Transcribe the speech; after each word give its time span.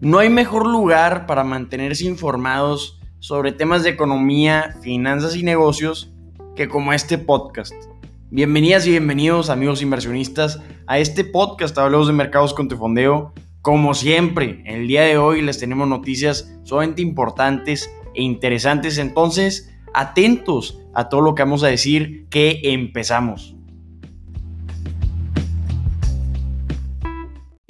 No 0.00 0.20
hay 0.20 0.30
mejor 0.30 0.64
lugar 0.64 1.26
para 1.26 1.42
mantenerse 1.42 2.04
informados 2.04 3.00
sobre 3.18 3.50
temas 3.50 3.82
de 3.82 3.90
economía, 3.90 4.76
finanzas 4.80 5.34
y 5.34 5.42
negocios 5.42 6.12
que 6.54 6.68
como 6.68 6.92
este 6.92 7.18
podcast. 7.18 7.74
Bienvenidas 8.30 8.86
y 8.86 8.90
bienvenidos 8.90 9.50
amigos 9.50 9.82
inversionistas 9.82 10.60
a 10.86 11.00
este 11.00 11.24
podcast 11.24 11.76
Hablamos 11.76 12.06
de 12.06 12.12
Mercados 12.12 12.54
con 12.54 12.68
tu 12.68 12.76
fondeo. 12.76 13.32
Como 13.60 13.92
siempre, 13.92 14.62
el 14.66 14.86
día 14.86 15.02
de 15.02 15.18
hoy 15.18 15.42
les 15.42 15.58
tenemos 15.58 15.88
noticias 15.88 16.56
sumamente 16.62 17.02
importantes 17.02 17.90
e 18.14 18.22
interesantes, 18.22 18.98
entonces 18.98 19.74
atentos 19.94 20.78
a 20.94 21.08
todo 21.08 21.22
lo 21.22 21.34
que 21.34 21.42
vamos 21.42 21.64
a 21.64 21.68
decir 21.68 22.28
que 22.30 22.60
empezamos. 22.62 23.57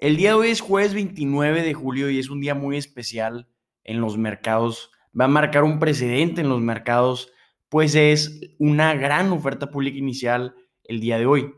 El 0.00 0.16
día 0.16 0.28
de 0.28 0.34
hoy 0.34 0.50
es 0.50 0.60
jueves 0.60 0.94
29 0.94 1.60
de 1.62 1.74
julio 1.74 2.08
y 2.08 2.20
es 2.20 2.30
un 2.30 2.40
día 2.40 2.54
muy 2.54 2.76
especial 2.76 3.48
en 3.82 4.00
los 4.00 4.16
mercados. 4.16 4.92
Va 5.18 5.24
a 5.24 5.28
marcar 5.28 5.64
un 5.64 5.80
precedente 5.80 6.40
en 6.40 6.48
los 6.48 6.60
mercados, 6.60 7.32
pues 7.68 7.96
es 7.96 8.40
una 8.60 8.94
gran 8.94 9.32
oferta 9.32 9.72
pública 9.72 9.98
inicial 9.98 10.54
el 10.84 11.00
día 11.00 11.18
de 11.18 11.26
hoy. 11.26 11.52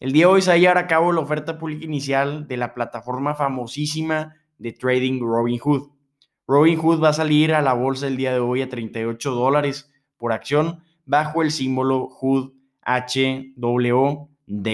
El 0.00 0.10
día 0.10 0.26
de 0.26 0.32
hoy 0.32 0.42
se 0.42 0.50
va 0.50 0.54
a 0.54 0.58
llevar 0.58 0.78
a 0.78 0.88
cabo 0.88 1.12
la 1.12 1.20
oferta 1.20 1.56
pública 1.56 1.84
inicial 1.84 2.48
de 2.48 2.56
la 2.56 2.74
plataforma 2.74 3.36
famosísima 3.36 4.34
de 4.58 4.72
trading 4.72 5.20
Robinhood. 5.20 5.92
Robinhood 6.48 7.00
va 7.00 7.10
a 7.10 7.12
salir 7.12 7.54
a 7.54 7.62
la 7.62 7.74
bolsa 7.74 8.08
el 8.08 8.16
día 8.16 8.32
de 8.32 8.40
hoy 8.40 8.60
a 8.62 8.68
38 8.68 9.30
dólares 9.30 9.94
por 10.16 10.32
acción 10.32 10.82
bajo 11.06 11.42
el 11.42 11.52
símbolo 11.52 12.08
HUD 12.20 12.54
HWD. 12.84 14.68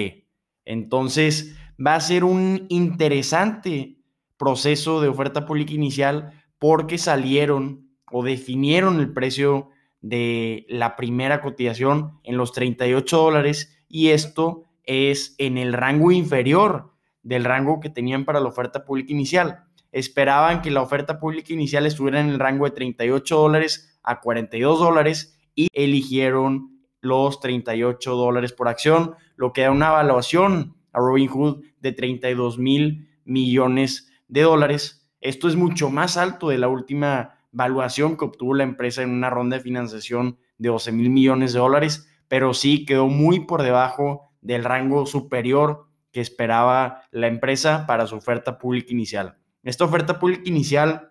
Entonces, 0.64 1.59
va 1.84 1.94
a 1.94 2.00
ser 2.00 2.24
un 2.24 2.66
interesante 2.68 3.96
proceso 4.36 5.00
de 5.00 5.08
oferta 5.08 5.46
pública 5.46 5.72
inicial 5.72 6.32
porque 6.58 6.98
salieron 6.98 7.88
o 8.10 8.22
definieron 8.22 9.00
el 9.00 9.12
precio 9.12 9.68
de 10.00 10.66
la 10.68 10.96
primera 10.96 11.40
cotización 11.40 12.18
en 12.22 12.36
los 12.36 12.52
38 12.52 13.16
dólares 13.16 13.84
y 13.88 14.08
esto 14.08 14.64
es 14.84 15.34
en 15.38 15.58
el 15.58 15.72
rango 15.72 16.10
inferior 16.10 16.92
del 17.22 17.44
rango 17.44 17.80
que 17.80 17.90
tenían 17.90 18.24
para 18.24 18.40
la 18.40 18.48
oferta 18.48 18.84
pública 18.84 19.12
inicial. 19.12 19.64
Esperaban 19.92 20.62
que 20.62 20.70
la 20.70 20.82
oferta 20.82 21.18
pública 21.18 21.52
inicial 21.52 21.86
estuviera 21.86 22.20
en 22.20 22.28
el 22.28 22.38
rango 22.38 22.64
de 22.64 22.70
38 22.72 23.36
dólares 23.36 24.00
a 24.02 24.20
42 24.20 24.78
dólares 24.78 25.38
y 25.54 25.68
eligieron 25.72 26.80
los 27.00 27.40
38 27.40 28.14
dólares 28.14 28.52
por 28.52 28.68
acción, 28.68 29.14
lo 29.36 29.52
que 29.52 29.62
da 29.62 29.70
una 29.70 29.88
evaluación 29.88 30.79
a 30.92 30.98
Robinhood 31.00 31.62
de 31.80 31.92
32 31.92 32.58
mil 32.58 33.08
millones 33.24 34.10
de 34.28 34.42
dólares. 34.42 35.08
Esto 35.20 35.48
es 35.48 35.56
mucho 35.56 35.90
más 35.90 36.16
alto 36.16 36.48
de 36.48 36.58
la 36.58 36.68
última 36.68 37.38
valuación 37.52 38.16
que 38.16 38.24
obtuvo 38.24 38.54
la 38.54 38.64
empresa 38.64 39.02
en 39.02 39.10
una 39.10 39.30
ronda 39.30 39.56
de 39.56 39.62
financiación 39.62 40.38
de 40.58 40.68
12 40.68 40.92
mil 40.92 41.10
millones 41.10 41.52
de 41.52 41.58
dólares, 41.58 42.08
pero 42.28 42.54
sí 42.54 42.84
quedó 42.84 43.08
muy 43.08 43.40
por 43.40 43.62
debajo 43.62 44.32
del 44.40 44.64
rango 44.64 45.06
superior 45.06 45.86
que 46.12 46.20
esperaba 46.20 47.02
la 47.10 47.26
empresa 47.26 47.86
para 47.86 48.06
su 48.06 48.16
oferta 48.16 48.58
pública 48.58 48.92
inicial. 48.92 49.36
Esta 49.62 49.84
oferta 49.84 50.18
pública 50.18 50.42
inicial 50.46 51.10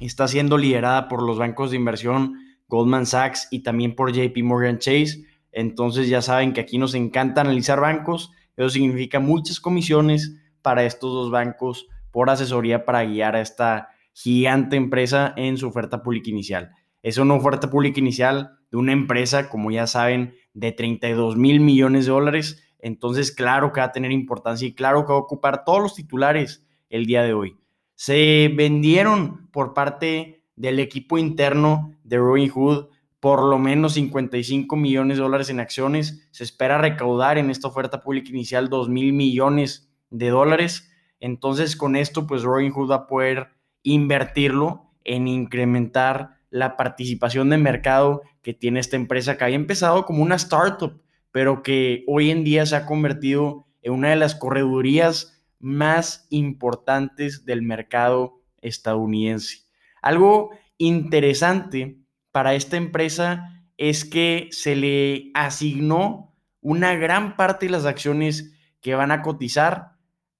está 0.00 0.28
siendo 0.28 0.58
liderada 0.58 1.08
por 1.08 1.22
los 1.22 1.38
bancos 1.38 1.70
de 1.70 1.76
inversión 1.76 2.34
Goldman 2.68 3.06
Sachs 3.06 3.48
y 3.50 3.62
también 3.62 3.94
por 3.94 4.12
JP 4.12 4.36
Morgan 4.42 4.78
Chase. 4.78 5.24
Entonces 5.52 6.08
ya 6.08 6.20
saben 6.20 6.52
que 6.52 6.60
aquí 6.60 6.78
nos 6.78 6.94
encanta 6.94 7.40
analizar 7.40 7.80
bancos 7.80 8.32
eso 8.56 8.70
significa 8.70 9.20
muchas 9.20 9.60
comisiones 9.60 10.36
para 10.62 10.84
estos 10.84 11.12
dos 11.12 11.30
bancos 11.30 11.86
por 12.10 12.30
asesoría 12.30 12.84
para 12.84 13.04
guiar 13.04 13.36
a 13.36 13.40
esta 13.40 13.88
gigante 14.12 14.76
empresa 14.76 15.34
en 15.36 15.58
su 15.58 15.68
oferta 15.68 16.02
pública 16.02 16.30
inicial. 16.30 16.72
Es 17.02 17.18
una 17.18 17.34
oferta 17.34 17.70
pública 17.70 18.00
inicial 18.00 18.58
de 18.70 18.78
una 18.78 18.92
empresa, 18.92 19.48
como 19.48 19.70
ya 19.70 19.86
saben, 19.86 20.34
de 20.54 20.72
32 20.72 21.36
mil 21.36 21.60
millones 21.60 22.06
de 22.06 22.12
dólares. 22.12 22.64
Entonces, 22.78 23.30
claro 23.30 23.72
que 23.72 23.80
va 23.80 23.86
a 23.86 23.92
tener 23.92 24.10
importancia 24.10 24.66
y 24.66 24.74
claro 24.74 25.04
que 25.04 25.12
va 25.12 25.18
a 25.18 25.22
ocupar 25.22 25.64
todos 25.64 25.82
los 25.82 25.94
titulares 25.94 26.64
el 26.88 27.06
día 27.06 27.22
de 27.22 27.34
hoy. 27.34 27.56
Se 27.94 28.50
vendieron 28.54 29.48
por 29.50 29.74
parte 29.74 30.42
del 30.56 30.80
equipo 30.80 31.18
interno 31.18 31.94
de 32.02 32.16
Robinhood 32.16 32.88
por 33.20 33.42
lo 33.42 33.58
menos 33.58 33.94
55 33.94 34.76
millones 34.76 35.16
de 35.16 35.22
dólares 35.22 35.50
en 35.50 35.60
acciones. 35.60 36.28
Se 36.30 36.44
espera 36.44 36.78
recaudar 36.78 37.38
en 37.38 37.50
esta 37.50 37.68
oferta 37.68 38.02
pública 38.02 38.30
inicial 38.30 38.68
2 38.68 38.88
mil 38.88 39.12
millones 39.12 39.90
de 40.10 40.28
dólares. 40.30 40.90
Entonces, 41.20 41.76
con 41.76 41.96
esto, 41.96 42.26
pues 42.26 42.42
Robinhood 42.42 42.90
va 42.90 42.96
a 42.96 43.06
poder 43.06 43.48
invertirlo 43.82 44.92
en 45.04 45.28
incrementar 45.28 46.36
la 46.50 46.76
participación 46.76 47.50
de 47.50 47.58
mercado 47.58 48.22
que 48.42 48.54
tiene 48.54 48.80
esta 48.80 48.96
empresa 48.96 49.36
que 49.36 49.44
había 49.44 49.56
empezado 49.56 50.04
como 50.04 50.22
una 50.22 50.36
startup, 50.36 51.02
pero 51.32 51.62
que 51.62 52.04
hoy 52.06 52.30
en 52.30 52.44
día 52.44 52.66
se 52.66 52.76
ha 52.76 52.86
convertido 52.86 53.66
en 53.82 53.92
una 53.92 54.10
de 54.10 54.16
las 54.16 54.34
corredurías 54.34 55.44
más 55.58 56.26
importantes 56.30 57.44
del 57.44 57.62
mercado 57.62 58.40
estadounidense. 58.60 59.66
Algo 60.02 60.50
interesante 60.78 61.98
para 62.36 62.54
esta 62.54 62.76
empresa 62.76 63.64
es 63.78 64.04
que 64.04 64.48
se 64.50 64.76
le 64.76 65.30
asignó 65.32 66.34
una 66.60 66.94
gran 66.94 67.34
parte 67.34 67.64
de 67.64 67.72
las 67.72 67.86
acciones 67.86 68.52
que 68.82 68.94
van 68.94 69.10
a 69.10 69.22
cotizar 69.22 69.92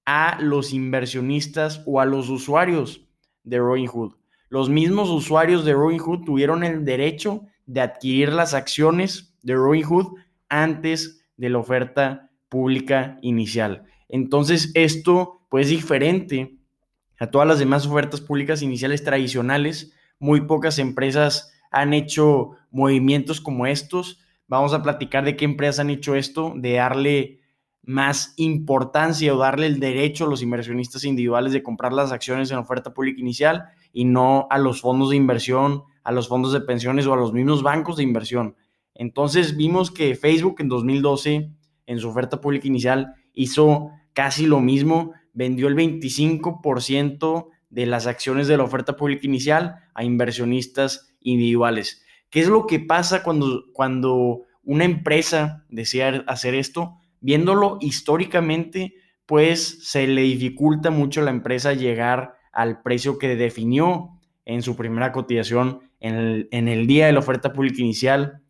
a 0.05 0.37
los 0.39 0.73
inversionistas 0.73 1.81
o 1.87 1.99
a 1.99 2.05
los 2.05 2.29
usuarios 2.29 3.07
de 3.43 3.57
Robinhood. 3.57 4.13
Los 4.49 4.69
mismos 4.69 5.09
usuarios 5.09 5.65
de 5.65 5.73
Robinhood 5.73 6.23
tuvieron 6.23 6.63
el 6.63 6.85
derecho 6.85 7.47
de 7.65 7.81
adquirir 7.81 8.31
las 8.31 8.53
acciones 8.53 9.35
de 9.41 9.55
Robinhood 9.55 10.19
antes 10.49 11.25
de 11.35 11.49
la 11.49 11.57
oferta 11.57 12.29
pública 12.47 13.17
inicial. 13.23 13.85
Entonces, 14.07 14.69
esto 14.75 15.47
pues 15.49 15.65
es 15.65 15.71
diferente 15.71 16.59
a 17.19 17.31
todas 17.31 17.47
las 17.47 17.57
demás 17.57 17.87
ofertas 17.87 18.21
públicas 18.21 18.61
iniciales 18.61 19.03
tradicionales. 19.03 19.93
Muy 20.19 20.41
pocas 20.41 20.77
empresas 20.77 21.55
han 21.71 21.93
hecho 21.93 22.51
movimientos 22.71 23.41
como 23.41 23.67
estos. 23.67 24.19
Vamos 24.47 24.73
a 24.73 24.83
platicar 24.83 25.25
de 25.25 25.35
qué 25.35 25.45
empresas 25.45 25.79
han 25.79 25.89
hecho 25.89 26.15
esto, 26.15 26.53
de 26.55 26.73
darle 26.73 27.39
más 27.87 28.33
importancia 28.35 29.33
o 29.33 29.37
darle 29.37 29.65
el 29.65 29.79
derecho 29.79 30.25
a 30.25 30.27
los 30.27 30.41
inversionistas 30.41 31.05
individuales 31.05 31.53
de 31.53 31.63
comprar 31.63 31.93
las 31.93 32.11
acciones 32.11 32.51
en 32.51 32.57
oferta 32.57 32.93
pública 32.93 33.21
inicial 33.21 33.63
y 33.93 34.03
no 34.03 34.45
a 34.49 34.57
los 34.57 34.81
fondos 34.81 35.11
de 35.11 35.15
inversión, 35.15 35.83
a 36.03 36.11
los 36.11 36.27
fondos 36.27 36.51
de 36.51 36.61
pensiones 36.61 37.07
o 37.07 37.13
a 37.13 37.17
los 37.17 37.31
mismos 37.31 37.63
bancos 37.63 37.95
de 37.95 38.03
inversión. 38.03 38.57
Entonces 38.93 39.55
vimos 39.55 39.89
que 39.89 40.15
Facebook 40.15 40.57
en 40.59 40.67
2012, 40.67 41.49
en 41.85 41.99
su 41.99 42.09
oferta 42.09 42.41
pública 42.41 42.67
inicial, 42.67 43.13
hizo 43.33 43.91
casi 44.11 44.47
lo 44.47 44.59
mismo, 44.59 45.13
vendió 45.31 45.69
el 45.69 45.75
25% 45.75 47.47
de 47.69 47.85
las 47.85 48.05
acciones 48.05 48.47
de 48.47 48.57
la 48.57 48.63
oferta 48.63 48.97
pública 48.97 49.25
inicial 49.25 49.75
a 49.93 50.03
inversionistas 50.03 51.06
individuales. 51.31 52.03
¿Qué 52.29 52.41
es 52.41 52.47
lo 52.47 52.65
que 52.65 52.79
pasa 52.79 53.23
cuando, 53.23 53.65
cuando 53.73 54.41
una 54.63 54.85
empresa 54.85 55.65
desea 55.69 56.23
hacer 56.27 56.55
esto? 56.55 56.97
Viéndolo 57.19 57.77
históricamente, 57.81 58.95
pues 59.25 59.89
se 59.89 60.07
le 60.07 60.21
dificulta 60.21 60.89
mucho 60.89 61.21
a 61.21 61.25
la 61.25 61.31
empresa 61.31 61.73
llegar 61.73 62.35
al 62.51 62.81
precio 62.81 63.17
que 63.17 63.35
definió 63.35 64.09
en 64.45 64.61
su 64.61 64.75
primera 64.75 65.11
cotización 65.11 65.81
en 65.99 66.15
el, 66.15 66.47
en 66.51 66.67
el 66.67 66.87
día 66.87 67.07
de 67.07 67.13
la 67.13 67.19
oferta 67.19 67.53
pública 67.53 67.81
inicial. 67.81 68.41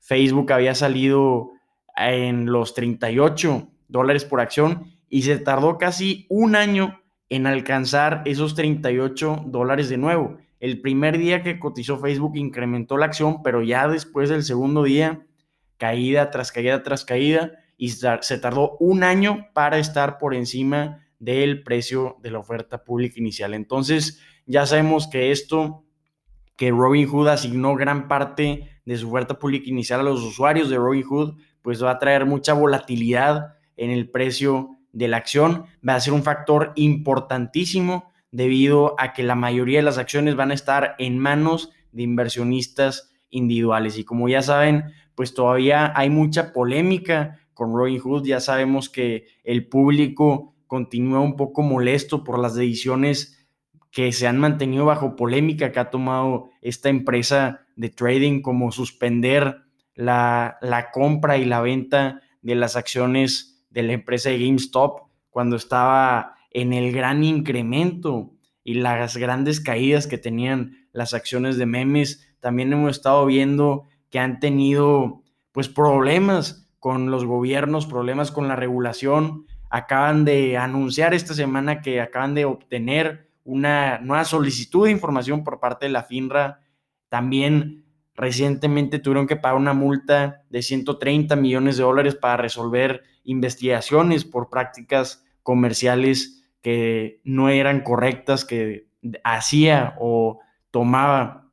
Facebook 0.00 0.52
había 0.52 0.74
salido 0.74 1.50
en 1.96 2.46
los 2.46 2.74
38 2.74 3.68
dólares 3.88 4.24
por 4.24 4.40
acción 4.40 4.92
y 5.08 5.22
se 5.22 5.38
tardó 5.38 5.78
casi 5.78 6.26
un 6.28 6.56
año 6.56 7.00
en 7.28 7.46
alcanzar 7.46 8.22
esos 8.24 8.54
38 8.54 9.44
dólares 9.46 9.88
de 9.88 9.96
nuevo. 9.98 10.38
El 10.66 10.80
primer 10.80 11.16
día 11.16 11.44
que 11.44 11.60
cotizó 11.60 11.96
Facebook 11.96 12.36
incrementó 12.36 12.96
la 12.96 13.06
acción, 13.06 13.40
pero 13.44 13.62
ya 13.62 13.86
después 13.86 14.30
del 14.30 14.42
segundo 14.42 14.82
día, 14.82 15.24
caída 15.76 16.28
tras 16.32 16.50
caída 16.50 16.82
tras 16.82 17.04
caída, 17.04 17.52
y 17.76 17.90
se 17.90 18.38
tardó 18.38 18.76
un 18.80 19.04
año 19.04 19.46
para 19.54 19.78
estar 19.78 20.18
por 20.18 20.34
encima 20.34 21.06
del 21.20 21.62
precio 21.62 22.16
de 22.20 22.32
la 22.32 22.40
oferta 22.40 22.82
pública 22.82 23.14
inicial. 23.20 23.54
Entonces, 23.54 24.20
ya 24.44 24.66
sabemos 24.66 25.06
que 25.06 25.30
esto, 25.30 25.84
que 26.56 26.72
Robinhood 26.72 27.28
asignó 27.28 27.76
gran 27.76 28.08
parte 28.08 28.68
de 28.84 28.96
su 28.96 29.08
oferta 29.08 29.38
pública 29.38 29.70
inicial 29.70 30.00
a 30.00 30.02
los 30.02 30.20
usuarios 30.20 30.68
de 30.68 30.78
Robinhood, 30.78 31.36
pues 31.62 31.80
va 31.80 31.92
a 31.92 31.98
traer 32.00 32.26
mucha 32.26 32.54
volatilidad 32.54 33.54
en 33.76 33.90
el 33.90 34.10
precio 34.10 34.70
de 34.92 35.06
la 35.06 35.18
acción, 35.18 35.66
va 35.88 35.94
a 35.94 36.00
ser 36.00 36.12
un 36.12 36.24
factor 36.24 36.72
importantísimo 36.74 38.10
debido 38.36 38.94
a 38.98 39.14
que 39.14 39.22
la 39.22 39.34
mayoría 39.34 39.78
de 39.78 39.84
las 39.84 39.96
acciones 39.96 40.36
van 40.36 40.50
a 40.50 40.54
estar 40.54 40.94
en 40.98 41.18
manos 41.18 41.70
de 41.92 42.02
inversionistas 42.02 43.10
individuales. 43.30 43.96
Y 43.96 44.04
como 44.04 44.28
ya 44.28 44.42
saben, 44.42 44.92
pues 45.14 45.32
todavía 45.32 45.90
hay 45.96 46.10
mucha 46.10 46.52
polémica 46.52 47.40
con 47.54 47.72
Robinhood. 47.72 48.26
Ya 48.26 48.40
sabemos 48.40 48.90
que 48.90 49.24
el 49.42 49.66
público 49.68 50.54
continúa 50.66 51.20
un 51.20 51.36
poco 51.36 51.62
molesto 51.62 52.24
por 52.24 52.38
las 52.38 52.54
decisiones 52.54 53.48
que 53.90 54.12
se 54.12 54.26
han 54.26 54.36
mantenido 54.36 54.84
bajo 54.84 55.16
polémica 55.16 55.72
que 55.72 55.80
ha 55.80 55.88
tomado 55.88 56.50
esta 56.60 56.90
empresa 56.90 57.64
de 57.74 57.88
trading 57.88 58.42
como 58.42 58.70
suspender 58.70 59.62
la, 59.94 60.58
la 60.60 60.90
compra 60.90 61.38
y 61.38 61.46
la 61.46 61.62
venta 61.62 62.20
de 62.42 62.54
las 62.54 62.76
acciones 62.76 63.64
de 63.70 63.82
la 63.82 63.94
empresa 63.94 64.28
de 64.28 64.40
GameStop 64.40 65.08
cuando 65.30 65.56
estaba 65.56 66.35
en 66.56 66.72
el 66.72 66.90
gran 66.90 67.22
incremento 67.22 68.32
y 68.64 68.74
las 68.74 69.18
grandes 69.18 69.60
caídas 69.60 70.06
que 70.06 70.16
tenían 70.16 70.88
las 70.90 71.12
acciones 71.12 71.58
de 71.58 71.66
memes. 71.66 72.34
También 72.40 72.72
hemos 72.72 72.92
estado 72.92 73.26
viendo 73.26 73.84
que 74.08 74.20
han 74.20 74.40
tenido 74.40 75.22
pues 75.52 75.68
problemas 75.68 76.66
con 76.78 77.10
los 77.10 77.26
gobiernos, 77.26 77.84
problemas 77.84 78.30
con 78.30 78.48
la 78.48 78.56
regulación. 78.56 79.44
Acaban 79.68 80.24
de 80.24 80.56
anunciar 80.56 81.12
esta 81.12 81.34
semana 81.34 81.82
que 81.82 82.00
acaban 82.00 82.34
de 82.34 82.46
obtener 82.46 83.28
una 83.44 83.98
nueva 83.98 84.24
solicitud 84.24 84.86
de 84.86 84.92
información 84.92 85.44
por 85.44 85.60
parte 85.60 85.84
de 85.84 85.92
la 85.92 86.04
FINRA. 86.04 86.60
También 87.10 87.84
recientemente 88.14 88.98
tuvieron 88.98 89.26
que 89.26 89.36
pagar 89.36 89.58
una 89.58 89.74
multa 89.74 90.42
de 90.48 90.62
130 90.62 91.36
millones 91.36 91.76
de 91.76 91.82
dólares 91.82 92.14
para 92.14 92.38
resolver 92.38 93.02
investigaciones 93.24 94.24
por 94.24 94.48
prácticas 94.48 95.22
comerciales 95.42 96.35
que 96.66 97.20
no 97.22 97.48
eran 97.48 97.82
correctas, 97.82 98.44
que 98.44 98.88
hacía 99.22 99.94
o 100.00 100.40
tomaba 100.72 101.52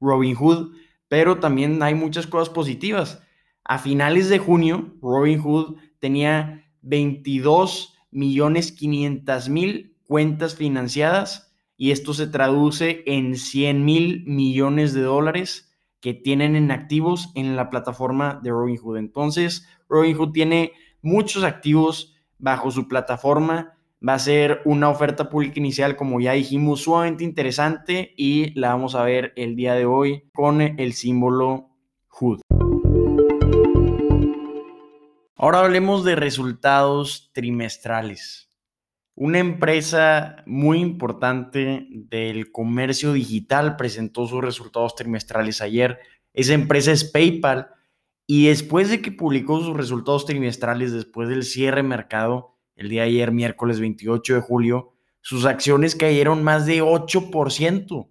Robinhood, 0.00 0.76
pero 1.08 1.40
también 1.40 1.82
hay 1.82 1.96
muchas 1.96 2.28
cosas 2.28 2.54
positivas. 2.54 3.20
A 3.64 3.80
finales 3.80 4.28
de 4.28 4.38
junio, 4.38 4.94
Robinhood 5.02 5.78
tenía 5.98 6.70
22 6.82 7.98
millones 8.12 8.70
500 8.70 9.48
mil 9.48 9.96
cuentas 10.04 10.54
financiadas 10.54 11.52
y 11.76 11.90
esto 11.90 12.14
se 12.14 12.28
traduce 12.28 13.02
en 13.06 13.36
100 13.36 13.84
mil 13.84 14.22
millones 14.24 14.94
de 14.94 15.02
dólares 15.02 15.74
que 15.98 16.14
tienen 16.14 16.54
en 16.54 16.70
activos 16.70 17.32
en 17.34 17.56
la 17.56 17.70
plataforma 17.70 18.38
de 18.40 18.50
Robinhood. 18.50 18.98
Entonces, 18.98 19.66
Robinhood 19.88 20.30
tiene 20.30 20.74
muchos 21.02 21.42
activos 21.42 22.14
bajo 22.38 22.70
su 22.70 22.86
plataforma. 22.86 23.73
Va 24.06 24.14
a 24.14 24.18
ser 24.18 24.60
una 24.66 24.90
oferta 24.90 25.30
pública 25.30 25.58
inicial, 25.58 25.96
como 25.96 26.20
ya 26.20 26.32
dijimos, 26.32 26.82
sumamente 26.82 27.24
interesante 27.24 28.12
y 28.18 28.52
la 28.58 28.68
vamos 28.68 28.94
a 28.94 29.02
ver 29.02 29.32
el 29.34 29.56
día 29.56 29.72
de 29.72 29.86
hoy 29.86 30.28
con 30.34 30.60
el 30.60 30.92
símbolo 30.92 31.70
HOOD. 32.10 32.40
Ahora 35.36 35.60
hablemos 35.60 36.04
de 36.04 36.16
resultados 36.16 37.30
trimestrales. 37.32 38.50
Una 39.14 39.38
empresa 39.38 40.42
muy 40.44 40.80
importante 40.80 41.86
del 41.88 42.52
comercio 42.52 43.14
digital 43.14 43.76
presentó 43.76 44.26
sus 44.26 44.44
resultados 44.44 44.96
trimestrales 44.96 45.62
ayer. 45.62 45.98
Esa 46.34 46.52
empresa 46.52 46.92
es 46.92 47.04
PayPal 47.04 47.68
y 48.26 48.48
después 48.48 48.90
de 48.90 49.00
que 49.00 49.12
publicó 49.12 49.60
sus 49.60 49.74
resultados 49.74 50.26
trimestrales, 50.26 50.92
después 50.92 51.30
del 51.30 51.44
cierre 51.44 51.82
mercado, 51.82 52.53
el 52.76 52.88
día 52.88 53.02
de 53.02 53.08
ayer, 53.08 53.32
miércoles 53.32 53.80
28 53.80 54.34
de 54.34 54.40
julio, 54.40 54.92
sus 55.20 55.46
acciones 55.46 55.94
cayeron 55.94 56.42
más 56.42 56.66
de 56.66 56.82
8%. 56.82 58.08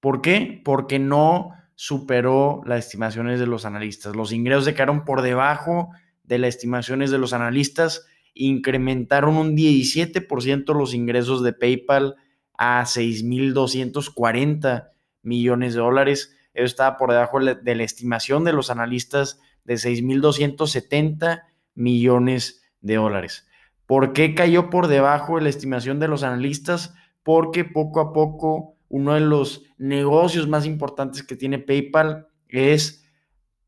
¿Por 0.00 0.22
qué? 0.22 0.60
Porque 0.64 0.98
no 0.98 1.50
superó 1.74 2.62
las 2.64 2.86
estimaciones 2.86 3.40
de 3.40 3.46
los 3.46 3.64
analistas. 3.64 4.16
Los 4.16 4.32
ingresos 4.32 4.64
se 4.64 4.74
quedaron 4.74 5.04
por 5.04 5.22
debajo 5.22 5.90
de 6.24 6.38
las 6.38 6.54
estimaciones 6.54 7.10
de 7.10 7.18
los 7.18 7.32
analistas 7.32 8.06
incrementaron 8.34 9.36
un 9.36 9.56
17% 9.56 10.74
los 10.74 10.94
ingresos 10.94 11.42
de 11.42 11.52
PayPal 11.52 12.14
a 12.56 12.84
6.240 12.84 14.90
millones 15.22 15.74
de 15.74 15.80
dólares. 15.80 16.36
Eso 16.54 16.66
estaba 16.66 16.96
por 16.96 17.10
debajo 17.10 17.40
de 17.40 17.74
la 17.74 17.82
estimación 17.82 18.44
de 18.44 18.52
los 18.52 18.70
analistas 18.70 19.40
de 19.64 19.74
6.270 19.74 21.42
millones 21.74 22.59
de 22.80 22.96
dólares. 22.96 23.46
¿Por 23.86 24.12
qué 24.12 24.34
cayó 24.34 24.70
por 24.70 24.86
debajo 24.86 25.36
de 25.36 25.42
la 25.42 25.48
estimación 25.48 25.98
de 25.98 26.08
los 26.08 26.22
analistas? 26.22 26.94
Porque 27.22 27.64
poco 27.64 28.00
a 28.00 28.12
poco 28.12 28.76
uno 28.88 29.14
de 29.14 29.20
los 29.20 29.64
negocios 29.78 30.48
más 30.48 30.66
importantes 30.66 31.22
que 31.22 31.36
tiene 31.36 31.58
PayPal 31.58 32.28
es 32.48 33.04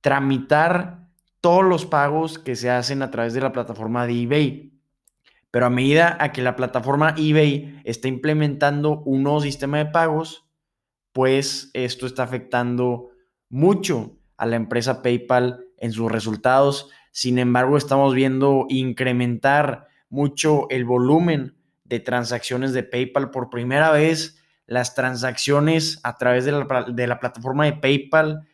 tramitar 0.00 1.08
todos 1.40 1.64
los 1.64 1.86
pagos 1.86 2.38
que 2.38 2.56
se 2.56 2.70
hacen 2.70 3.02
a 3.02 3.10
través 3.10 3.34
de 3.34 3.40
la 3.40 3.52
plataforma 3.52 4.06
de 4.06 4.22
eBay. 4.22 4.72
Pero 5.50 5.66
a 5.66 5.70
medida 5.70 6.18
que 6.32 6.40
la 6.40 6.56
plataforma 6.56 7.14
eBay 7.16 7.80
está 7.84 8.08
implementando 8.08 9.02
un 9.02 9.22
nuevo 9.22 9.40
sistema 9.40 9.78
de 9.78 9.86
pagos, 9.86 10.46
pues 11.12 11.70
esto 11.74 12.06
está 12.06 12.22
afectando 12.22 13.10
mucho 13.48 14.18
a 14.36 14.46
la 14.46 14.56
empresa 14.56 15.02
PayPal 15.02 15.66
en 15.78 15.92
sus 15.92 16.10
resultados. 16.10 16.90
Sin 17.12 17.38
embargo, 17.38 17.76
estamos 17.76 18.14
viendo 18.14 18.64
incrementar 18.70 19.86
mucho 20.08 20.66
el 20.70 20.86
volumen 20.86 21.54
de 21.84 22.00
transacciones 22.00 22.72
de 22.72 22.82
PayPal. 22.82 23.30
Por 23.30 23.50
primera 23.50 23.90
vez, 23.92 24.42
las 24.66 24.94
transacciones 24.94 26.00
a 26.04 26.16
través 26.16 26.46
de 26.46 26.52
la, 26.52 27.20
plataforma 27.20 27.66
de 27.66 27.74
PayPal 27.74 28.48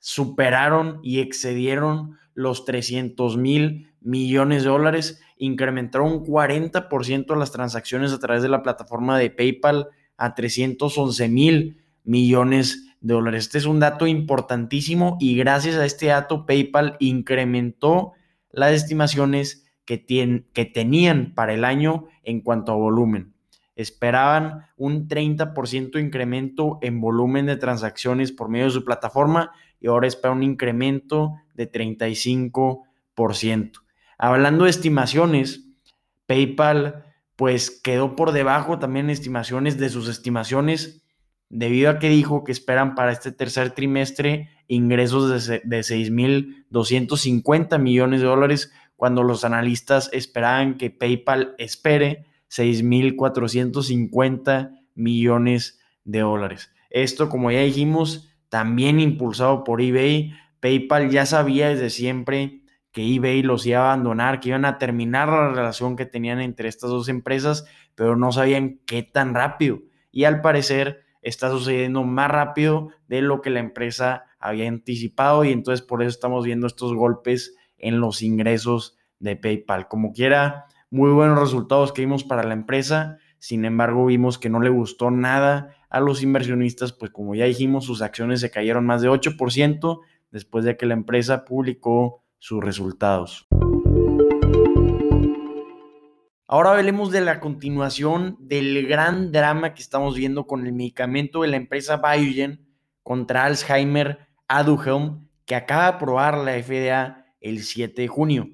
superaron 0.00 0.98
y 1.04 1.20
excedieron 1.20 2.18
los 2.34 2.64
300 2.64 3.36
mil 3.36 3.92
millones 4.00 4.64
de 4.64 4.70
dólares, 4.70 5.20
incrementaron 5.36 6.12
un 6.12 6.26
40% 6.26 7.36
las 7.36 7.52
transacciones 7.52 8.12
a 8.12 8.18
través 8.18 8.42
de 8.42 8.48
la 8.48 8.62
plataforma 8.62 9.18
de 9.18 9.30
PayPal 9.30 9.88
a 10.16 10.34
311 10.34 11.28
mil 11.28 11.84
millones 12.02 12.89
de 13.00 13.14
dólares. 13.14 13.46
Este 13.46 13.58
es 13.58 13.66
un 13.66 13.80
dato 13.80 14.06
importantísimo 14.06 15.16
y 15.20 15.36
gracias 15.36 15.76
a 15.76 15.84
este 15.84 16.06
dato 16.06 16.46
PayPal 16.46 16.96
incrementó 17.00 18.12
las 18.50 18.72
estimaciones 18.72 19.66
que, 19.84 20.04
que 20.52 20.64
tenían 20.64 21.34
para 21.34 21.54
el 21.54 21.64
año 21.64 22.06
en 22.22 22.40
cuanto 22.40 22.72
a 22.72 22.76
volumen. 22.76 23.34
Esperaban 23.74 24.66
un 24.76 25.08
30% 25.08 26.00
incremento 26.00 26.78
en 26.82 27.00
volumen 27.00 27.46
de 27.46 27.56
transacciones 27.56 28.32
por 28.32 28.48
medio 28.48 28.66
de 28.66 28.72
su 28.72 28.84
plataforma 28.84 29.52
y 29.80 29.86
ahora 29.86 30.06
espera 30.06 30.32
un 30.32 30.42
incremento 30.42 31.36
de 31.54 31.72
35%. 31.72 33.72
Hablando 34.18 34.64
de 34.64 34.70
estimaciones, 34.70 35.66
PayPal 36.26 37.06
pues 37.36 37.70
quedó 37.70 38.16
por 38.16 38.32
debajo 38.32 38.78
también 38.78 39.06
en 39.06 39.12
estimaciones 39.12 39.78
de 39.78 39.88
sus 39.88 40.08
estimaciones 40.08 40.99
debido 41.50 41.90
a 41.90 41.98
que 41.98 42.08
dijo 42.08 42.44
que 42.44 42.52
esperan 42.52 42.94
para 42.94 43.12
este 43.12 43.32
tercer 43.32 43.72
trimestre 43.72 44.48
ingresos 44.68 45.46
de, 45.48 45.60
de 45.64 45.80
6.250 45.80 47.78
millones 47.78 48.20
de 48.20 48.26
dólares 48.26 48.72
cuando 48.96 49.22
los 49.22 49.44
analistas 49.44 50.08
esperaban 50.12 50.78
que 50.78 50.88
PayPal 50.90 51.54
espere 51.58 52.24
6.450 52.50 54.70
millones 54.94 55.80
de 56.04 56.20
dólares. 56.20 56.72
Esto, 56.90 57.28
como 57.28 57.50
ya 57.50 57.60
dijimos, 57.60 58.28
también 58.48 59.00
impulsado 59.00 59.64
por 59.64 59.80
eBay. 59.80 60.34
PayPal 60.60 61.10
ya 61.10 61.26
sabía 61.26 61.70
desde 61.70 61.90
siempre 61.90 62.62
que 62.92 63.14
eBay 63.14 63.42
los 63.42 63.66
iba 63.66 63.80
a 63.80 63.92
abandonar, 63.92 64.38
que 64.40 64.50
iban 64.50 64.64
a 64.64 64.78
terminar 64.78 65.28
la 65.28 65.52
relación 65.52 65.96
que 65.96 66.06
tenían 66.06 66.40
entre 66.40 66.68
estas 66.68 66.90
dos 66.90 67.08
empresas, 67.08 67.66
pero 67.94 68.16
no 68.16 68.32
sabían 68.32 68.80
qué 68.86 69.02
tan 69.02 69.34
rápido. 69.34 69.80
Y 70.10 70.24
al 70.24 70.40
parecer 70.40 71.04
está 71.22 71.50
sucediendo 71.50 72.02
más 72.04 72.30
rápido 72.30 72.90
de 73.08 73.22
lo 73.22 73.40
que 73.40 73.50
la 73.50 73.60
empresa 73.60 74.24
había 74.38 74.68
anticipado 74.68 75.44
y 75.44 75.52
entonces 75.52 75.84
por 75.84 76.02
eso 76.02 76.10
estamos 76.10 76.44
viendo 76.44 76.66
estos 76.66 76.94
golpes 76.94 77.54
en 77.78 78.00
los 78.00 78.22
ingresos 78.22 78.96
de 79.18 79.36
PayPal. 79.36 79.88
Como 79.88 80.12
quiera, 80.12 80.66
muy 80.90 81.10
buenos 81.10 81.38
resultados 81.38 81.92
que 81.92 82.02
vimos 82.02 82.24
para 82.24 82.42
la 82.42 82.54
empresa. 82.54 83.18
Sin 83.38 83.64
embargo, 83.64 84.06
vimos 84.06 84.38
que 84.38 84.50
no 84.50 84.60
le 84.60 84.70
gustó 84.70 85.10
nada 85.10 85.74
a 85.88 86.00
los 86.00 86.22
inversionistas, 86.22 86.92
pues 86.92 87.10
como 87.10 87.34
ya 87.34 87.46
dijimos, 87.46 87.84
sus 87.84 88.02
acciones 88.02 88.40
se 88.40 88.50
cayeron 88.50 88.86
más 88.86 89.02
de 89.02 89.08
8% 89.10 90.00
después 90.30 90.64
de 90.64 90.76
que 90.76 90.86
la 90.86 90.94
empresa 90.94 91.44
publicó 91.44 92.22
sus 92.38 92.62
resultados. 92.62 93.46
Ahora 96.52 96.72
hablemos 96.72 97.12
de 97.12 97.20
la 97.20 97.38
continuación 97.38 98.36
del 98.40 98.88
gran 98.88 99.30
drama 99.30 99.72
que 99.72 99.82
estamos 99.82 100.16
viendo 100.16 100.48
con 100.48 100.66
el 100.66 100.72
medicamento 100.72 101.42
de 101.42 101.48
la 101.48 101.56
empresa 101.56 101.98
Biogen 101.98 102.66
contra 103.04 103.44
Alzheimer 103.44 104.26
Aduhelm, 104.48 105.28
que 105.46 105.54
acaba 105.54 105.82
de 105.84 105.88
aprobar 105.90 106.38
la 106.38 106.60
FDA 106.60 107.24
el 107.40 107.62
7 107.62 108.02
de 108.02 108.08
junio. 108.08 108.48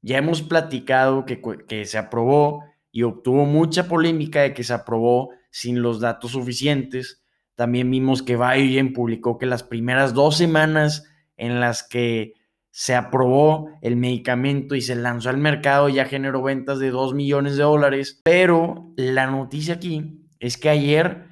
Ya 0.00 0.18
hemos 0.18 0.42
platicado 0.42 1.24
que, 1.24 1.42
que 1.66 1.86
se 1.86 1.98
aprobó 1.98 2.62
y 2.92 3.02
obtuvo 3.02 3.46
mucha 3.46 3.88
polémica 3.88 4.42
de 4.42 4.54
que 4.54 4.62
se 4.62 4.74
aprobó 4.74 5.30
sin 5.50 5.82
los 5.82 5.98
datos 5.98 6.30
suficientes. 6.30 7.24
También 7.56 7.90
vimos 7.90 8.22
que 8.22 8.36
Biogen 8.36 8.92
publicó 8.92 9.38
que 9.38 9.46
las 9.46 9.64
primeras 9.64 10.14
dos 10.14 10.36
semanas 10.36 11.04
en 11.36 11.58
las 11.58 11.82
que 11.82 12.34
se 12.78 12.94
aprobó 12.94 13.70
el 13.82 13.96
medicamento 13.96 14.76
y 14.76 14.82
se 14.82 14.94
lanzó 14.94 15.30
al 15.30 15.38
mercado 15.38 15.88
ya 15.88 16.04
generó 16.04 16.44
ventas 16.44 16.78
de 16.78 16.90
2 16.90 17.12
millones 17.12 17.56
de 17.56 17.64
dólares. 17.64 18.20
Pero 18.22 18.92
la 18.96 19.26
noticia 19.26 19.74
aquí 19.74 20.28
es 20.38 20.56
que 20.56 20.68
ayer 20.68 21.24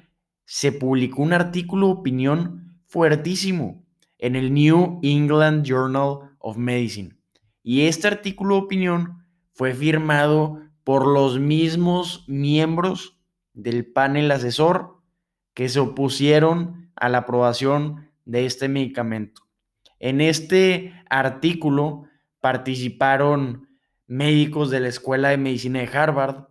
se 0.43 0.73
publicó 0.73 1.21
un 1.21 1.31
artículo 1.31 1.87
de 1.87 1.93
opinión 1.93 2.81
fuertísimo 2.87 3.85
en 4.17 4.35
el 4.35 4.53
New 4.53 4.99
England 5.03 5.65
Journal 5.65 6.35
of 6.39 6.57
Medicine. 6.57 7.15
Y 7.63 7.83
este 7.83 8.09
artículo 8.09 8.55
de 8.55 8.61
opinión 8.63 9.23
fue 9.53 9.73
firmado 9.73 10.59
por 10.83 11.07
los 11.07 11.39
mismos 11.39 12.25
miembros 12.27 13.21
del 13.53 13.85
panel 13.85 14.31
asesor 14.31 14.97
que 15.53 15.69
se 15.69 15.79
opusieron 15.79 16.91
a 16.97 17.07
la 17.07 17.19
aprobación 17.19 18.09
de 18.25 18.45
este 18.45 18.67
medicamento. 18.67 19.46
En 19.99 20.21
este 20.21 20.93
artículo 21.09 22.03
participaron 22.39 23.67
médicos 24.05 24.69
de 24.69 24.79
la 24.79 24.87
Escuela 24.89 25.29
de 25.29 25.37
Medicina 25.37 25.79
de 25.79 25.97
Harvard, 25.97 26.47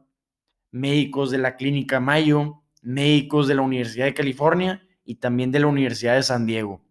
médicos 0.73 1.31
de 1.31 1.39
la 1.39 1.57
Clínica 1.57 2.01
Mayo, 2.01 2.63
médicos 2.83 3.47
de 3.47 3.55
la 3.55 3.63
Universidad 3.63 4.07
de 4.07 4.15
California 4.15 4.83
y 5.05 5.17
también 5.17 5.53
de 5.53 5.61
la 5.61 5.69
Universidad 5.69 6.17
de 6.17 6.23
San 6.23 6.47
Diego. 6.47 6.83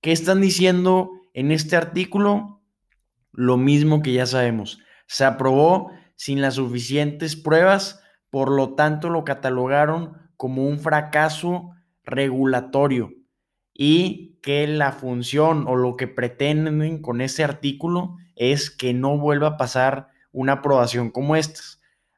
¿Qué 0.00 0.12
están 0.12 0.40
diciendo 0.40 1.10
en 1.34 1.52
este 1.52 1.76
artículo? 1.76 2.62
Lo 3.30 3.56
mismo 3.56 4.02
que 4.02 4.12
ya 4.12 4.26
sabemos. 4.26 4.78
Se 5.06 5.24
aprobó 5.24 5.92
sin 6.16 6.40
las 6.40 6.54
suficientes 6.54 7.36
pruebas, 7.36 8.02
por 8.30 8.50
lo 8.50 8.74
tanto 8.74 9.10
lo 9.10 9.24
catalogaron 9.24 10.16
como 10.36 10.66
un 10.66 10.80
fracaso 10.80 11.70
regulatorio 12.02 13.12
y 13.84 14.38
que 14.42 14.68
la 14.68 14.92
función 14.92 15.66
o 15.66 15.74
lo 15.74 15.96
que 15.96 16.06
pretenden 16.06 17.02
con 17.02 17.20
ese 17.20 17.42
artículo 17.42 18.16
es 18.36 18.70
que 18.70 18.94
no 18.94 19.18
vuelva 19.18 19.48
a 19.48 19.56
pasar 19.56 20.06
una 20.30 20.52
aprobación 20.52 21.10
como 21.10 21.34
esta. 21.34 21.60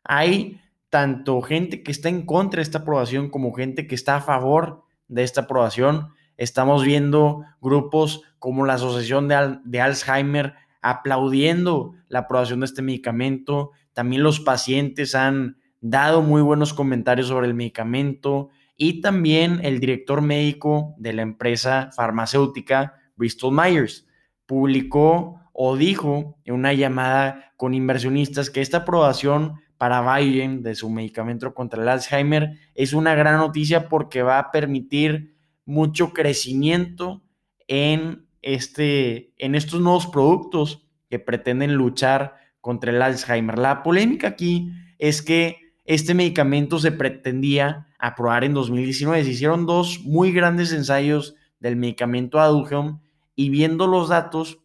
Hay 0.05 0.61
tanto 0.91 1.41
gente 1.41 1.83
que 1.83 1.91
está 1.91 2.11
en 2.11 2.27
contra 2.27 2.59
de 2.59 2.65
esta 2.65 2.81
aprobación 2.81 3.31
como 3.31 3.55
gente 3.55 3.87
que 3.87 3.95
está 3.95 4.17
a 4.17 4.21
favor 4.21 4.83
de 5.09 5.23
esta 5.23 5.43
aprobación. 5.43 6.09
Estamos 6.37 6.85
viendo 6.85 7.47
grupos 7.63 8.21
como 8.39 8.67
la 8.67 8.75
Asociación 8.75 9.27
de 9.29 9.81
Alzheimer 9.81 10.57
aplaudiendo 10.83 11.95
la 12.09 12.19
aprobación 12.19 12.61
de 12.61 12.67
este 12.67 12.83
medicamento. 12.83 13.71
También 13.95 14.23
los 14.23 14.39
pacientes 14.39 15.15
han 15.15 15.57
dado 15.81 16.21
muy 16.21 16.43
buenos 16.43 16.75
comentarios 16.75 17.29
sobre 17.29 17.47
el 17.47 17.55
medicamento 17.55 18.51
y 18.77 19.01
también 19.01 19.61
el 19.63 19.81
director 19.81 20.21
médico 20.23 20.95
de 20.99 21.13
la 21.13 21.23
empresa 21.23 21.91
farmacéutica 21.95 22.95
Bristol 23.17 23.55
Myers 23.55 24.07
publicó 24.47 25.41
o 25.53 25.77
dijo 25.77 26.39
en 26.45 26.55
una 26.55 26.73
llamada 26.73 27.53
con 27.57 27.75
inversionistas 27.75 28.51
que 28.51 28.61
esta 28.61 28.79
aprobación 28.79 29.61
para 29.79 30.17
Biden 30.17 30.63
de 30.63 30.75
su 30.75 30.91
medicamento 30.91 31.55
contra 31.55 31.83
el 31.83 31.89
Alzheimer 31.89 32.59
es 32.75 32.93
una 32.93 33.15
gran 33.15 33.39
noticia 33.39 33.89
porque 33.89 34.23
va 34.23 34.39
a 34.39 34.51
permitir 34.51 35.37
mucho 35.65 36.13
crecimiento 36.13 37.23
en, 37.69 38.27
este, 38.43 39.33
en 39.39 39.55
estos 39.55 39.81
nuevos 39.81 40.07
productos 40.07 40.87
que 41.09 41.19
pretenden 41.19 41.75
luchar 41.75 42.37
contra 42.61 42.91
el 42.91 43.03
Alzheimer. 43.03 43.59
La 43.59 43.83
polémica 43.83 44.29
aquí 44.29 44.71
es 44.99 45.23
que 45.23 45.59
este 45.85 46.15
medicamento 46.15 46.79
se 46.79 46.93
pretendía 46.93 47.89
aprobar 48.07 48.45
en 48.45 48.53
2019. 48.53 49.25
Se 49.25 49.31
hicieron 49.31 49.65
dos 49.65 50.01
muy 50.05 50.31
grandes 50.31 50.73
ensayos 50.73 51.37
del 51.59 51.77
medicamento 51.77 52.39
Aduhelm 52.39 53.01
y 53.35 53.49
viendo 53.49 53.87
los 53.87 54.11
datos, 54.11 54.59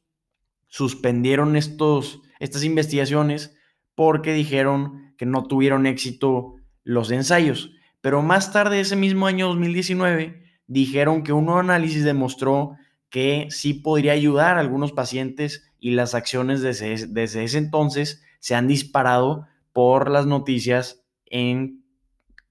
suspendieron 0.68 1.56
estos, 1.56 2.22
estas 2.40 2.64
investigaciones 2.64 3.56
porque 3.96 4.34
dijeron 4.34 5.14
que 5.18 5.26
no 5.26 5.44
tuvieron 5.44 5.86
éxito 5.86 6.56
los 6.84 7.12
ensayos. 7.12 7.72
Pero 8.02 8.22
más 8.22 8.52
tarde, 8.52 8.82
ese 8.82 8.98
mismo 8.98 9.26
año 9.26 9.48
2019, 9.48 10.44
dijeron 10.68 11.24
que 11.24 11.34
un 11.34 11.46
nuevo 11.46 11.62
análisis 11.62 12.04
demostró 12.04 12.76
que 13.10 13.48
sí 13.52 13.74
podría 13.74 14.12
ayudar 14.12 14.58
a 14.58 14.60
algunos 14.60 14.92
pacientes 14.92 15.72
y 15.80 15.92
las 15.92 16.14
acciones 16.14 16.62
desde, 16.62 17.08
desde 17.08 17.44
ese 17.44 17.58
entonces 17.58 18.22
se 18.40 18.56
han 18.56 18.68
disparado 18.68 19.48
por 19.74 20.12
las 20.12 20.26
noticias 20.26 21.04
en, 21.26 21.79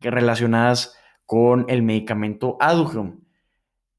relacionadas 0.00 0.97
con 1.26 1.67
el 1.69 1.83
medicamento 1.83 2.57
Aduhelm. 2.61 3.25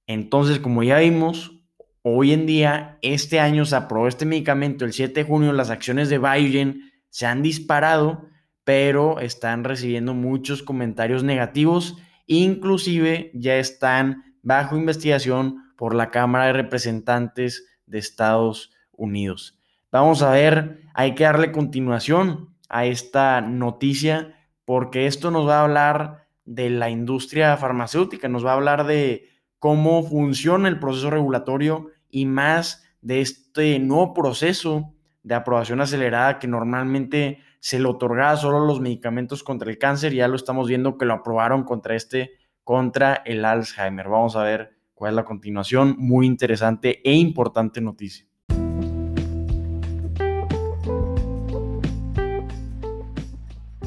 Entonces, 0.08 0.60
como 0.60 0.82
ya 0.84 0.98
vimos, 1.00 1.62
hoy 2.02 2.34
en 2.34 2.46
día, 2.46 2.98
este 3.02 3.40
año 3.40 3.66
se 3.66 3.76
aprobó 3.76 4.08
este 4.08 4.26
medicamento, 4.26 4.86
el 4.86 4.94
7 4.94 5.14
de 5.14 5.24
junio, 5.24 5.54
las 5.54 5.70
acciones 5.70 6.10
de 6.10 6.18
Biogen 6.18 6.92
se 7.10 7.26
han 7.26 7.42
disparado, 7.42 8.26
pero 8.64 9.20
están 9.20 9.64
recibiendo 9.64 10.14
muchos 10.14 10.64
comentarios 10.64 11.24
negativos, 11.24 11.98
inclusive 12.26 13.32
ya 13.34 13.58
están 13.58 14.24
bajo 14.42 14.78
investigación 14.78 15.74
por 15.78 15.96
la 15.96 16.12
Cámara 16.12 16.48
de 16.48 16.54
Representantes 16.54 17.66
de 17.86 18.00
Estados 18.00 18.72
Unidos. 18.92 19.60
Vamos 19.92 20.22
a 20.22 20.32
ver, 20.32 20.82
hay 20.94 21.16
que 21.16 21.24
darle 21.24 21.52
continuación 21.52 22.56
a 22.70 22.86
esta 22.86 23.42
noticia 23.42 24.36
porque 24.70 25.08
esto 25.08 25.32
nos 25.32 25.48
va 25.48 25.62
a 25.62 25.64
hablar 25.64 26.28
de 26.46 26.70
la 26.70 26.92
industria 26.92 27.58
farmacéutica, 27.58 28.30
nos 28.30 28.46
va 28.46 28.52
a 28.52 28.54
hablar 28.54 28.86
de 28.86 29.28
cómo 29.58 30.04
funciona 30.04 30.68
el 30.68 30.78
proceso 30.78 31.10
regulatorio 31.10 31.88
y 32.08 32.28
más 32.28 32.84
de 33.02 33.22
este 33.22 33.80
nuevo 33.80 34.14
proceso 34.14 34.94
de 35.24 35.34
aprobación 35.34 35.82
acelerada 35.82 36.38
que 36.38 36.48
normalmente 36.48 37.40
se 37.60 37.80
le 37.80 37.88
otorgaba 37.88 38.38
solo 38.38 38.58
a 38.58 38.68
los 38.68 38.80
medicamentos 38.80 39.42
contra 39.42 39.72
el 39.72 39.80
cáncer, 39.80 40.14
ya 40.14 40.28
lo 40.28 40.36
estamos 40.36 40.68
viendo 40.68 41.00
que 41.00 41.06
lo 41.06 41.16
aprobaron 41.16 41.64
contra 41.64 41.96
este, 41.96 42.34
contra 42.64 43.24
el 43.26 43.46
Alzheimer. 43.46 44.08
Vamos 44.08 44.36
a 44.36 44.44
ver 44.44 44.78
cuál 44.94 45.14
es 45.14 45.16
la 45.16 45.26
continuación, 45.26 45.96
muy 45.98 46.28
interesante 46.28 47.02
e 47.04 47.14
importante 47.14 47.82
noticia. 47.82 48.29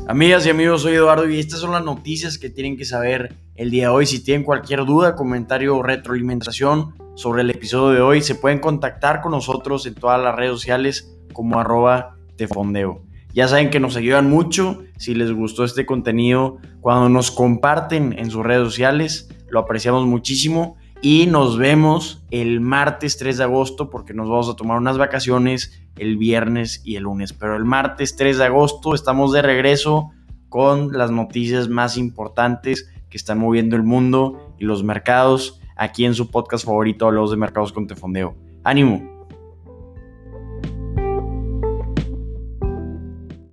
Amigas 0.09 0.44
y 0.44 0.50
amigos, 0.50 0.82
soy 0.82 0.94
Eduardo 0.94 1.28
y 1.30 1.38
estas 1.38 1.61
son 1.61 1.71
las 1.71 1.85
noticias 1.85 2.37
que 2.37 2.50
tienen 2.50 2.76
que 2.76 2.85
saber 2.85 3.37
el 3.54 3.71
día 3.71 3.85
de 3.85 3.94
hoy. 3.94 4.04
Si 4.04 4.23
tienen 4.23 4.42
cualquier 4.42 4.85
duda, 4.85 5.14
comentario 5.14 5.76
o 5.76 5.82
retroalimentación 5.82 6.97
sobre 7.14 7.42
el 7.42 7.50
episodio 7.50 7.94
de 7.94 8.00
hoy, 8.00 8.21
se 8.21 8.35
pueden 8.35 8.59
contactar 8.59 9.21
con 9.21 9.30
nosotros 9.30 9.87
en 9.87 9.94
todas 9.94 10.21
las 10.21 10.35
redes 10.35 10.50
sociales 10.50 11.16
como 11.32 11.61
arroba 11.61 12.16
tefondeo. 12.37 13.02
Ya 13.32 13.47
saben 13.47 13.71
que 13.71 13.78
nos 13.78 13.94
ayudan 13.94 14.28
mucho 14.28 14.82
si 14.99 15.14
les 15.14 15.30
gustó 15.30 15.62
este 15.62 15.87
contenido 15.87 16.59
cuando 16.80 17.09
nos 17.09 17.30
comparten 17.30 18.18
en 18.18 18.28
sus 18.28 18.42
redes 18.42 18.64
sociales, 18.64 19.30
lo 19.49 19.61
apreciamos 19.61 20.04
muchísimo 20.04 20.76
y 21.00 21.26
nos 21.26 21.59
vemos 21.59 22.25
el 22.32 22.61
martes 22.61 23.18
3 23.18 23.38
de 23.38 23.44
agosto 23.44 23.88
porque 23.88 24.14
nos 24.14 24.28
vamos 24.28 24.49
a 24.49 24.56
tomar 24.56 24.78
unas 24.78 24.99
vacaciones 24.99 25.82
el 25.96 26.16
viernes 26.16 26.80
y 26.84 26.96
el 26.96 27.04
lunes. 27.04 27.32
Pero 27.32 27.56
el 27.56 27.64
martes 27.64 28.16
3 28.16 28.38
de 28.38 28.44
agosto 28.44 28.94
estamos 28.94 29.32
de 29.32 29.42
regreso 29.42 30.11
con 30.49 30.92
las 30.92 31.11
noticias 31.11 31.68
más 31.68 31.96
importantes 31.96 32.90
que 33.08 33.16
están 33.16 33.38
moviendo 33.38 33.76
el 33.76 33.82
mundo 33.82 34.54
y 34.58 34.64
los 34.64 34.84
mercados 34.84 35.61
aquí 35.76 36.04
en 36.04 36.14
su 36.14 36.30
podcast 36.30 36.64
favorito, 36.64 37.11
Los 37.11 37.30
de 37.30 37.37
Mercados 37.37 37.72
con 37.72 37.87
Tefondeo. 37.87 38.34
¡Ánimo! 38.64 39.12